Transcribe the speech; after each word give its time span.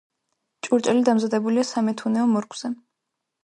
ჭურჭელი 0.67 1.03
დამზადებულია 1.11 1.67
სამეთუნეო 1.75 2.27
მორგვზე. 2.35 2.77